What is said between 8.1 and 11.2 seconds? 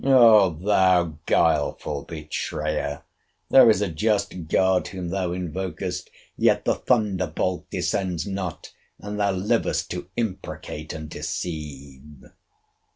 not; and thou livest to imprecate and